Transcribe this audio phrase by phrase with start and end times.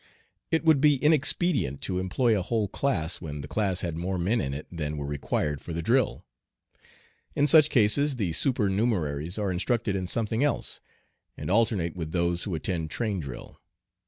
[0.49, 4.41] It would be inexpedient to employ a whole class when the class had more men
[4.41, 6.25] in it than were required for the drill.
[7.35, 10.79] In such cases the supernumeraries are instructed in something else,
[11.37, 13.61] and alternate with those who attend train drill.